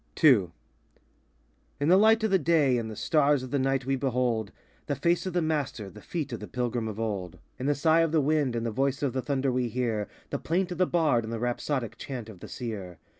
II 0.23 0.49
In 1.79 1.87
the 1.89 1.95
light 1.95 2.23
of 2.23 2.31
the 2.31 2.39
day, 2.39 2.75
in 2.77 2.87
the 2.87 2.95
stars 2.95 3.43
of 3.43 3.51
the 3.51 3.59
night 3.59 3.85
we 3.85 3.95
behold 3.95 4.51
The 4.87 4.95
face 4.95 5.27
of 5.27 5.33
the 5.33 5.43
Master, 5.43 5.91
the 5.91 6.01
feet 6.01 6.33
of 6.33 6.39
the 6.39 6.47
Pilgrim 6.47 6.87
of 6.87 6.99
old; 6.99 7.33
79 7.57 7.57
In 7.59 7.65
the 7.67 7.75
sigh 7.75 7.99
of 7.99 8.11
the 8.11 8.19
wind 8.21 8.55
and 8.55 8.65
the 8.65 8.71
voice 8.71 9.03
of 9.03 9.13
the 9.13 9.21
thunder 9.21 9.51
we 9.51 9.67
hear 9.69 10.07
The 10.31 10.39
plaint 10.39 10.71
of 10.71 10.79
the 10.79 10.87
bard 10.87 11.23
and 11.23 11.31
the 11.31 11.37
rhapsodic 11.39 11.99
chant 11.99 12.29
of 12.29 12.39
the 12.39 12.47
seer. 12.47 12.97